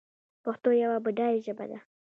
پښتو 0.43 0.69
یوه 0.83 0.97
بډایه 1.05 1.43
ژبه 1.45 1.65
ده. 1.71 1.79